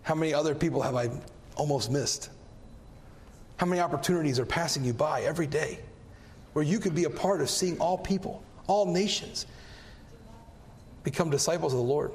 [0.02, 1.08] How many other people have I
[1.56, 2.30] almost missed?
[3.56, 5.78] How many opportunities are passing you by every day
[6.54, 9.46] where you could be a part of seeing all people, all nations
[11.02, 12.12] become disciples of the Lord?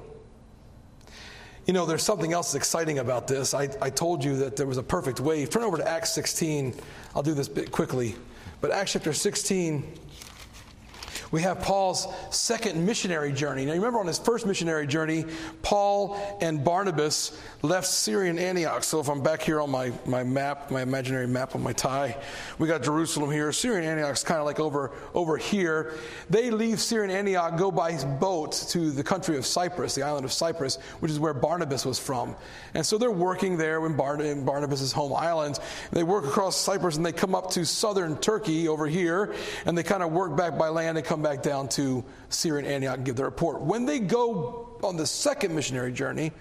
[1.68, 3.54] You know, there's something else exciting about this.
[3.54, 5.52] I, I told you that there was a perfect wave.
[5.52, 6.74] Turn over to Acts 16.
[7.16, 8.16] I'll do this bit quickly.
[8.60, 9.94] But Acts chapter 16,
[11.32, 13.66] we have Paul's second missionary journey.
[13.66, 15.26] Now, you remember on his first missionary journey,
[15.62, 18.84] Paul and Barnabas left Syrian Antioch.
[18.84, 22.18] So, if I'm back here on my, my map, my imaginary map on my tie,
[22.58, 23.52] we got Jerusalem here.
[23.52, 25.94] Syrian Antioch's kind of like over, over here.
[26.30, 30.32] They leave Syrian Antioch, go by boat to the country of Cyprus, the island of
[30.32, 32.36] Cyprus, which is where Barnabas was from.
[32.74, 35.60] And so they're working there in, Bar- in Barnabas' home island.
[35.92, 39.34] They work across Cyprus and they come up to southern Turkey over here,
[39.66, 42.66] and they kind of work back by land and come come back down to Syrian
[42.66, 43.60] Antioch and give the report.
[43.60, 46.32] When they go on the second missionary journey,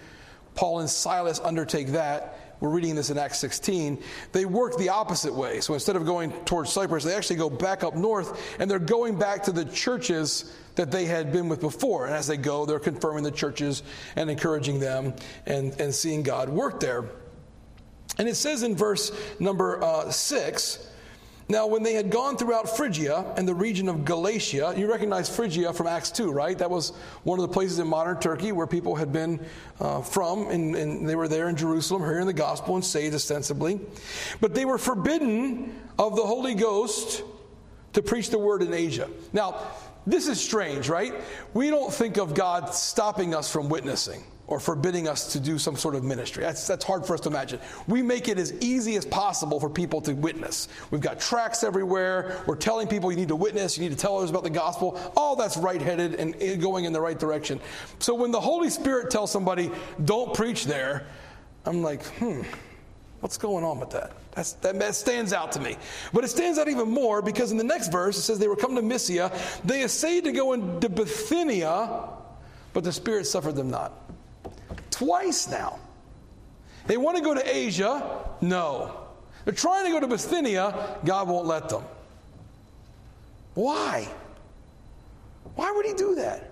[0.55, 2.55] Paul and Silas undertake that.
[2.61, 4.01] We're reading this in Acts 16.
[4.31, 5.61] They work the opposite way.
[5.61, 9.19] So instead of going towards Cyprus, they actually go back up north and they're going
[9.19, 12.07] back to the churches that they had been with before.
[12.07, 13.83] And as they go, they're confirming the churches
[14.15, 15.15] and encouraging them
[15.47, 17.05] and, and seeing God work there.
[18.17, 19.11] And it says in verse
[19.41, 20.89] number uh, 6
[21.51, 25.73] now, when they had gone throughout Phrygia and the region of Galatia, you recognize Phrygia
[25.73, 26.59] from Acts 2, right?
[26.59, 26.91] That was
[27.23, 29.41] one of the places in modern Turkey where people had been
[29.81, 33.81] uh, from, and, and, they were there in Jerusalem hearing the gospel and saved ostensibly.
[34.43, 37.23] But they were forbidden of the Holy Ghost
[37.95, 39.09] to preach the word in Asia.
[39.33, 39.63] Now,
[40.11, 41.15] this is strange, right?
[41.55, 45.77] We don't think of God stopping us from witnessing or forbidding us to do some
[45.77, 46.43] sort of ministry.
[46.43, 47.61] That's, that's hard for us to imagine.
[47.87, 50.69] We make it as easy as possible for people to witness.
[50.91, 52.43] We've got tracts everywhere.
[52.47, 54.99] We're telling people you need to witness, you need to tell others about the gospel.
[55.17, 57.61] All that's right headed and going in the right direction.
[57.99, 59.71] So when the Holy Spirit tells somebody,
[60.07, 61.07] don't preach there,
[61.67, 62.41] I'm like, hmm,
[63.21, 64.13] what's going on with that?
[64.39, 65.77] That's, that, stands out to me.
[66.13, 68.55] But it stands out even more because in the next verse it says they were
[68.55, 69.33] come to Mysia.
[69.65, 72.05] They essayed to go into Bithynia,
[72.73, 73.93] but the Spirit suffered them not.
[74.93, 75.81] Twice now.
[76.87, 78.29] They want to go to Asia.
[78.41, 79.09] No.
[79.45, 81.01] They're trying to go to Bithynia.
[81.05, 81.83] God won't let them.
[83.55, 84.07] Why?
[85.57, 86.43] Why would he do that?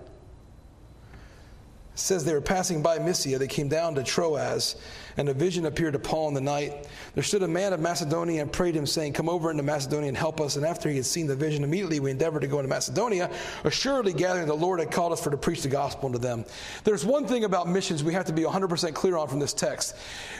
[1.93, 3.39] It says they were passing by Mysia.
[3.39, 4.75] They came down to Troas
[5.17, 6.87] and a vision appeared to Paul in the night.
[7.15, 10.17] There stood a man of Macedonia and prayed him, saying, Come over into Macedonia and
[10.17, 10.55] help us.
[10.55, 13.29] And after he had seen the vision, immediately we endeavored to go into Macedonia,
[13.63, 16.45] assuredly gathering the Lord had called us for to preach the gospel unto them.
[16.83, 19.95] There's one thing about missions we have to be 100% clear on from this text.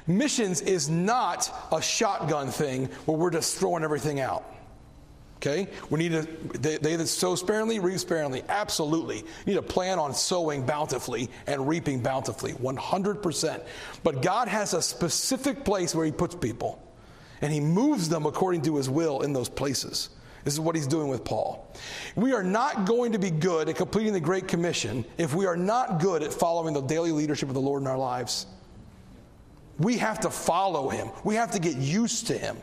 [0.05, 4.56] Missions is not a shotgun thing where we're just throwing everything out.
[5.37, 5.67] Okay?
[5.91, 6.23] We need to,
[6.57, 8.43] they, they that sow sparingly, reap sparingly.
[8.49, 9.17] Absolutely.
[9.17, 12.53] You need to plan on sowing bountifully and reaping bountifully.
[12.53, 13.63] 100%.
[14.03, 16.81] But God has a specific place where He puts people,
[17.41, 20.09] and He moves them according to His will in those places.
[20.43, 21.71] This is what He's doing with Paul.
[22.15, 25.57] We are not going to be good at completing the Great Commission if we are
[25.57, 28.47] not good at following the daily leadership of the Lord in our lives.
[29.77, 32.57] We have to follow Him, we have to get used to Him.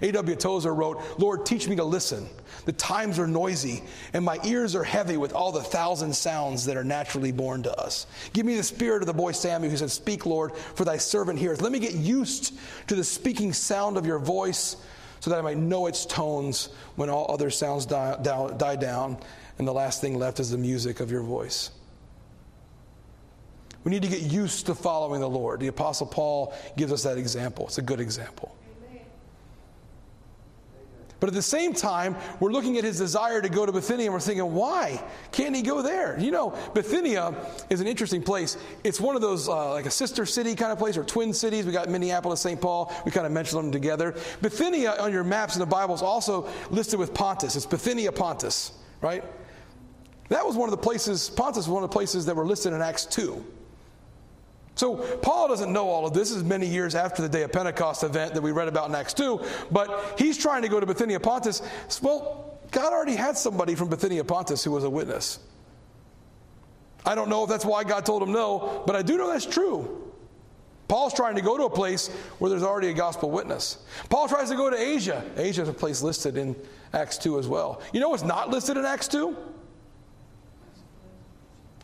[0.00, 0.36] A.W.
[0.36, 2.28] Tozer wrote, Lord, teach me to listen.
[2.64, 6.76] The times are noisy, and my ears are heavy with all the thousand sounds that
[6.76, 8.06] are naturally born to us.
[8.32, 11.38] Give me the spirit of the boy Samuel who said, Speak, Lord, for thy servant
[11.38, 11.60] hears.
[11.60, 12.54] Let me get used
[12.88, 14.76] to the speaking sound of your voice
[15.20, 19.18] so that I might know its tones when all other sounds die, die, die down,
[19.58, 21.70] and the last thing left is the music of your voice.
[23.84, 25.60] We need to get used to following the Lord.
[25.60, 27.66] The Apostle Paul gives us that example.
[27.66, 28.54] It's a good example.
[31.22, 34.12] But at the same time, we're looking at his desire to go to Bithynia and
[34.12, 36.18] we're thinking, why can't he go there?
[36.18, 37.32] You know, Bithynia
[37.70, 38.56] is an interesting place.
[38.82, 41.64] It's one of those, uh, like a sister city kind of place or twin cities.
[41.64, 42.60] We got Minneapolis, St.
[42.60, 42.92] Paul.
[43.04, 44.16] We kind of mentioned them together.
[44.40, 47.54] Bithynia on your maps in the Bible is also listed with Pontus.
[47.54, 49.22] It's Bithynia Pontus, right?
[50.28, 52.72] That was one of the places, Pontus was one of the places that were listed
[52.72, 53.44] in Acts 2.
[54.82, 56.30] So Paul doesn't know all of this.
[56.30, 58.94] This is many years after the day of Pentecost event that we read about in
[58.96, 59.40] Acts 2,
[59.70, 61.62] but he's trying to go to Bithynia Pontus.
[62.02, 65.38] Well, God already had somebody from Bithynia Pontus who was a witness.
[67.06, 69.46] I don't know if that's why God told him no, but I do know that's
[69.46, 70.12] true.
[70.88, 72.08] Paul's trying to go to a place
[72.40, 73.78] where there's already a gospel witness.
[74.08, 75.24] Paul tries to go to Asia.
[75.36, 76.56] Asia is a place listed in
[76.92, 77.80] Acts 2 as well.
[77.92, 79.36] You know what's not listed in Acts 2?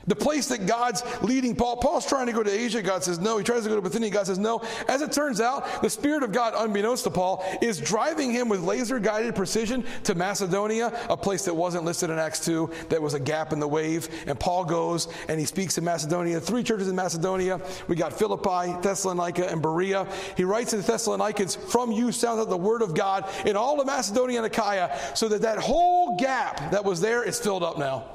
[0.09, 1.77] The place that God's leading Paul.
[1.77, 2.83] Paul's trying to go to Asia.
[2.83, 3.39] God says no.
[3.39, 4.11] He tries to go to Bithynia.
[4.11, 4.63] God says no.
[4.89, 8.63] As it turns out, the Spirit of God, unbeknownst to Paul, is driving him with
[8.63, 13.15] laser guided precision to Macedonia, a place that wasn't listed in Acts 2, that was
[13.15, 14.09] a gap in the wave.
[14.27, 16.41] And Paul goes and he speaks in Macedonia.
[16.41, 17.61] Three churches in Macedonia.
[17.87, 20.07] We got Philippi, Thessalonica, and Berea.
[20.37, 23.79] He writes to the Thessalonians, From you sounds out the word of God in all
[23.79, 27.79] of Macedonia and Achaia, so that that whole gap that was there is filled up
[27.79, 28.07] now.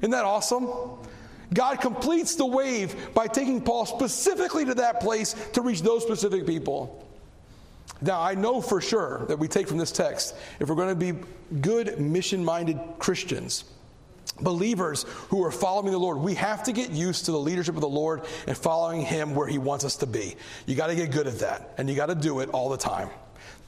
[0.00, 0.68] Isn't that awesome?
[1.54, 6.46] God completes the wave by taking Paul specifically to that place to reach those specific
[6.46, 7.08] people.
[8.02, 11.12] Now, I know for sure that we take from this text, if we're going to
[11.12, 11.18] be
[11.60, 13.64] good mission minded Christians,
[14.40, 17.80] believers who are following the Lord, we have to get used to the leadership of
[17.80, 20.36] the Lord and following Him where He wants us to be.
[20.66, 22.76] You got to get good at that, and you got to do it all the
[22.76, 23.10] time.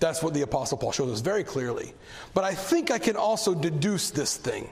[0.00, 1.94] That's what the Apostle Paul shows us very clearly.
[2.34, 4.68] But I think I can also deduce this thing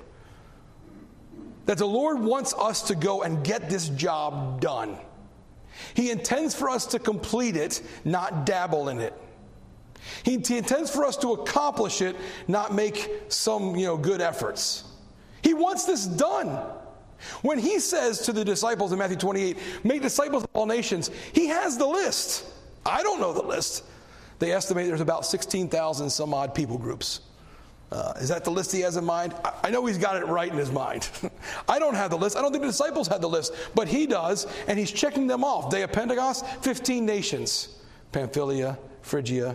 [1.67, 4.97] that the Lord wants us to go and get this job done.
[5.95, 9.15] He intends for us to complete it, not dabble in it.
[10.23, 14.85] He, he, intends for us to accomplish it, not make some you know, good efforts.
[15.43, 16.59] He wants this done.
[17.43, 21.47] When he says to the disciples in Matthew 28, make disciples of all nations, he
[21.47, 22.47] has the list.
[22.85, 23.85] I don't know the list.
[24.39, 27.21] They estimate there's about 16,000 some odd people groups.
[27.95, 29.33] Uh, is that the list he has in mind?
[29.45, 31.09] I, I know he's got it right in his mind.
[31.69, 32.37] I don't have the list.
[32.37, 35.45] I don't think the disciples had the list, but he does, and he's checking them
[35.45, 35.71] off.
[35.71, 37.79] Day of Pentecost, 15 nations
[38.11, 39.55] Pamphylia, Phrygia,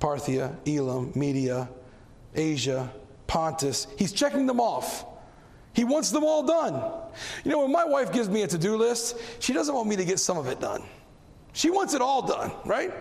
[0.00, 1.66] Parthia, Elam, Media,
[2.34, 2.92] Asia,
[3.26, 3.86] Pontus.
[3.96, 5.06] He's checking them off.
[5.72, 6.74] He wants them all done.
[7.42, 9.96] You know, when my wife gives me a to do list, she doesn't want me
[9.96, 10.82] to get some of it done.
[11.54, 12.92] She wants it all done, right?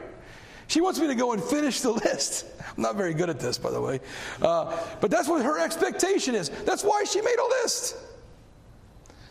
[0.71, 2.45] She wants me to go and finish the list.
[2.77, 3.99] I'm not very good at this, by the way.
[4.41, 6.47] Uh, but that's what her expectation is.
[6.47, 7.97] That's why she made a list.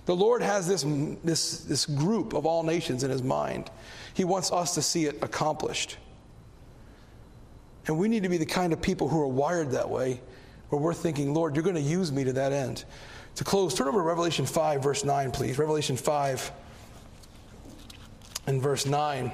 [0.05, 0.85] The Lord has this,
[1.25, 3.71] this, this group of all nations in his mind.
[4.13, 5.97] He wants us to see it accomplished.
[7.87, 10.21] And we need to be the kind of people who are wired that way,
[10.69, 12.85] where we're thinking, Lord, you're going to use me to that end.
[13.37, 15.59] To close, turn over to Revelation 5, verse 9, please.
[15.59, 16.53] Revelation 5
[18.47, 19.33] and verse 9.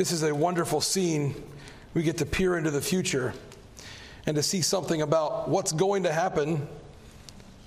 [0.00, 1.34] This is a wonderful scene.
[1.92, 3.34] We get to peer into the future
[4.24, 6.66] and to see something about what's going to happen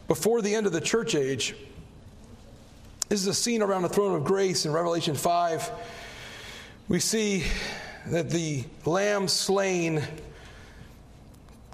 [0.07, 1.55] before the end of the church age.
[3.07, 5.71] This is a scene around the throne of grace in Revelation 5.
[6.87, 7.43] We see
[8.07, 10.01] that the lamb slain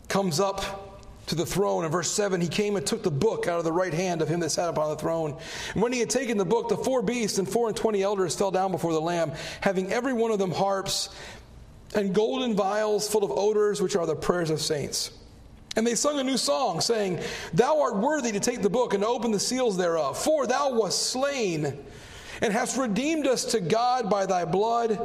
[0.10, 0.89] comes up
[1.30, 1.86] to the throne.
[1.86, 4.28] In verse 7, he came and took the book out of the right hand of
[4.28, 5.38] him that sat upon the throne.
[5.74, 8.36] And when he had taken the book, the four beasts and four and twenty elders
[8.36, 11.10] fell down before the Lamb, having every one of them harps
[11.96, 15.12] and golden vials full of odors, which are the prayers of saints.
[15.76, 17.20] And they sung a new song, saying,
[17.54, 21.12] Thou art worthy to take the book and open the seals thereof, for thou wast
[21.12, 21.78] slain
[22.42, 25.00] and hast redeemed us to God by thy blood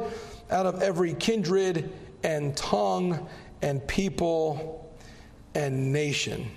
[0.51, 3.29] out of every kindred and tongue
[3.61, 4.84] and people
[5.55, 6.51] and nation,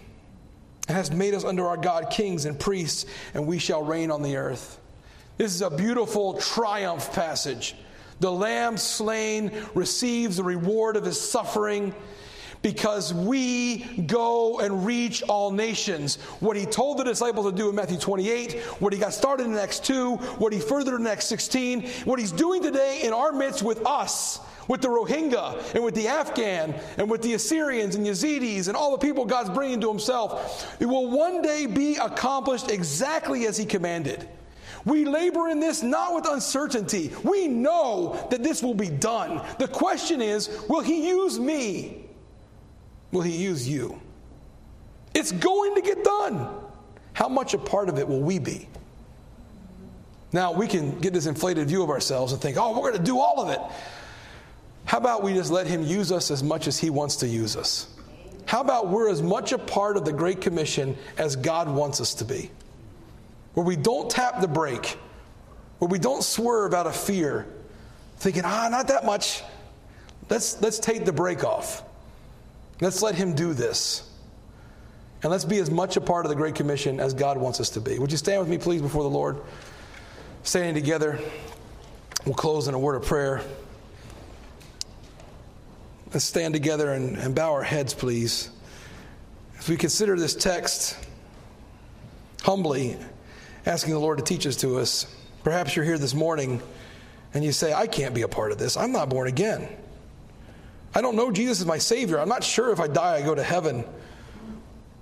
[0.87, 4.21] and has made us under our God kings and priests, and we shall reign on
[4.21, 4.79] the earth.
[5.37, 7.75] This is a beautiful triumph passage.
[8.19, 11.93] The lamb slain receives the reward of his suffering
[12.63, 16.15] because we go and reach all nations.
[16.39, 19.55] What he told the disciples to do in Matthew 28, what he got started in
[19.55, 23.61] Acts 2, what he furthered in Acts 16, what he's doing today in our midst
[23.61, 28.67] with us with the Rohingya and with the Afghan and with the Assyrians and Yazidis
[28.67, 33.45] and all the people God's bringing to Himself, it will one day be accomplished exactly
[33.47, 34.27] as He commanded.
[34.85, 37.11] We labor in this not with uncertainty.
[37.23, 39.45] We know that this will be done.
[39.59, 42.05] The question is will He use me?
[43.11, 43.99] Will He use you?
[45.13, 46.47] It's going to get done.
[47.13, 48.69] How much a part of it will we be?
[50.31, 53.11] Now, we can get this inflated view of ourselves and think, oh, we're going to
[53.11, 53.59] do all of it.
[54.87, 57.57] How about we just let Him use us as much as He wants to use
[57.57, 57.87] us?
[58.45, 62.13] How about we're as much a part of the Great Commission as God wants us
[62.15, 62.49] to be?
[63.53, 64.97] Where we don't tap the brake,
[65.79, 67.45] where we don't swerve out of fear,
[68.15, 69.43] thinking, ah, not that much.
[70.29, 71.83] Let's, let's take the brake off.
[72.79, 74.09] Let's let Him do this.
[75.21, 77.71] And let's be as much a part of the Great Commission as God wants us
[77.71, 77.99] to be.
[77.99, 79.41] Would you stand with me, please, before the Lord?
[80.43, 81.19] Standing together,
[82.25, 83.41] we'll close in a word of prayer.
[86.17, 88.49] Let's stand together and, and bow our heads, please.
[89.59, 90.97] As we consider this text
[92.41, 92.97] humbly,
[93.67, 95.05] asking the Lord to teach us to us,
[95.43, 96.59] Perhaps you're here this morning
[97.35, 98.77] and you say, I can't be a part of this.
[98.77, 99.69] I'm not born again.
[100.95, 102.19] I don't know Jesus is my Savior.
[102.19, 103.85] I'm not sure if I die, I go to heaven.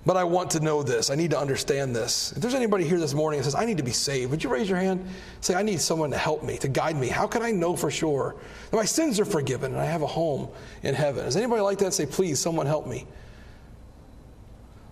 [0.05, 1.09] But I want to know this.
[1.09, 2.31] I need to understand this.
[2.33, 4.51] If there's anybody here this morning that says, I need to be saved, would you
[4.51, 5.03] raise your hand?
[5.41, 7.07] Say, I need someone to help me, to guide me.
[7.07, 8.35] How can I know for sure
[8.69, 10.49] that my sins are forgiven and I have a home
[10.83, 11.25] in heaven?
[11.25, 11.93] Is anybody like that?
[11.93, 13.07] Say, please, someone help me.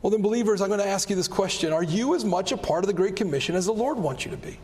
[0.01, 2.57] Well, then, believers, I'm going to ask you this question Are you as much a
[2.57, 4.57] part of the Great Commission as the Lord wants you to be?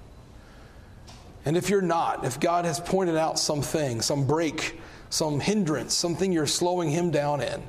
[1.46, 4.80] And if you're not, if God has pointed out something, some brake,
[5.10, 7.64] some hindrance, something you're slowing Him down in,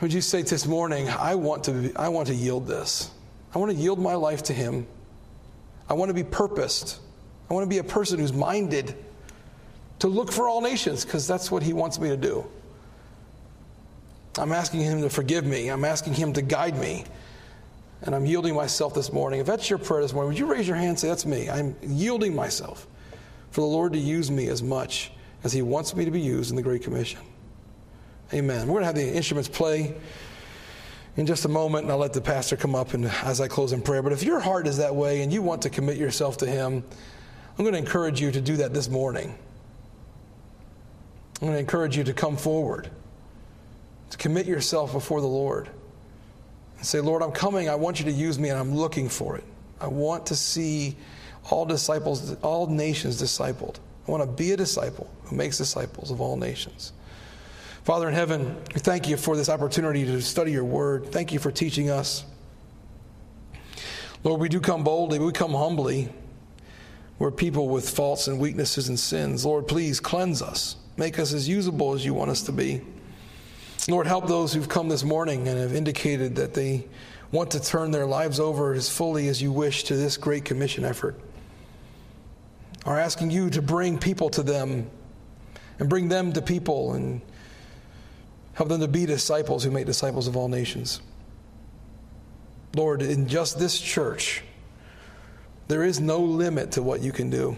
[0.00, 3.10] would you say this morning, I want to, I want to yield this?
[3.54, 4.86] I want to yield my life to Him.
[5.88, 7.00] I want to be purposed.
[7.50, 8.94] I want to be a person who's minded
[9.98, 12.46] to look for all nations because that's what He wants me to do.
[14.38, 17.04] I'm asking Him to forgive me, I'm asking Him to guide me.
[18.02, 19.40] And I'm yielding myself this morning.
[19.40, 21.50] If that's your prayer this morning, would you raise your hand and say, That's me?
[21.50, 22.86] I'm yielding myself
[23.50, 25.12] for the Lord to use me as much
[25.44, 27.20] as He wants me to be used in the Great Commission.
[28.32, 28.68] Amen.
[28.68, 29.94] We're going to have the instruments play
[31.16, 33.72] in just a moment, and I'll let the pastor come up and as I close
[33.72, 34.02] in prayer.
[34.02, 36.84] But if your heart is that way and you want to commit yourself to Him,
[37.58, 39.36] I'm going to encourage you to do that this morning.
[41.40, 42.88] I'm going to encourage you to come forward,
[44.10, 45.68] to commit yourself before the Lord,
[46.76, 47.68] and say, Lord, I'm coming.
[47.68, 49.44] I want you to use me, and I'm looking for it.
[49.80, 50.94] I want to see
[51.50, 53.76] all disciples, all nations discipled.
[54.06, 56.92] I want to be a disciple who makes disciples of all nations.
[57.90, 61.10] Father in heaven, we thank you for this opportunity to study your word.
[61.10, 62.24] Thank you for teaching us.
[64.22, 66.08] Lord, we do come boldly, we come humbly.
[67.18, 69.44] We're people with faults and weaknesses and sins.
[69.44, 70.76] Lord, please cleanse us.
[70.96, 72.80] Make us as usable as you want us to be.
[73.88, 76.86] Lord, help those who've come this morning and have indicated that they
[77.32, 80.84] want to turn their lives over as fully as you wish to this great commission
[80.84, 81.18] effort.
[82.86, 84.88] Are asking you to bring people to them
[85.80, 87.20] and bring them to people and
[88.54, 91.00] Help them to be disciples who make disciples of all nations.
[92.74, 94.42] Lord, in just this church,
[95.68, 97.56] there is no limit to what you can do.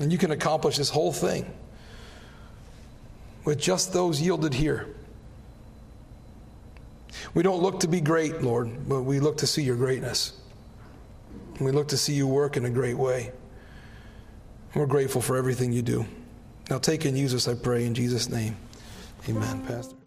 [0.00, 1.46] And you can accomplish this whole thing
[3.44, 4.88] with just those yielded here.
[7.34, 10.32] We don't look to be great, Lord, but we look to see your greatness.
[11.60, 13.32] we look to see you work in a great way.
[14.74, 16.04] we're grateful for everything you do.
[16.70, 18.56] Now take and use us, I pray, in Jesus' name.
[19.26, 20.03] Amen, Pastor.